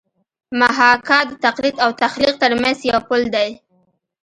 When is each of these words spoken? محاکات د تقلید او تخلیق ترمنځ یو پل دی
محاکات 0.59 1.25
د 1.29 1.33
تقلید 1.45 1.75
او 1.83 1.89
تخلیق 2.01 2.33
ترمنځ 2.43 2.77
یو 2.91 2.99
پل 3.07 3.21
دی 3.35 3.49